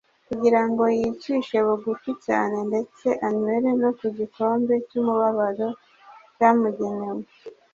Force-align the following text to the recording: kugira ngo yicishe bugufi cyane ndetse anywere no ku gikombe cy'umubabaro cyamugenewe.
kugira 0.27 0.61
ngo 0.69 0.83
yicishe 0.97 1.57
bugufi 1.65 2.11
cyane 2.25 2.57
ndetse 2.69 3.07
anywere 3.27 3.69
no 3.81 3.91
ku 3.97 4.05
gikombe 4.17 4.73
cy'umubabaro 4.87 5.69
cyamugenewe. 6.35 7.25